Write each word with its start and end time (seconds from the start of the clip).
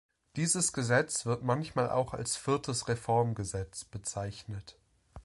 Dieses 0.35 0.73
Gesetz 0.73 1.27
wird 1.27 1.43
manchmal 1.43 1.91
auch 1.91 2.15
als 2.15 2.35
Viertes 2.35 2.87
Reformgesetz 2.87 3.85
bezeichnet. 3.85 4.79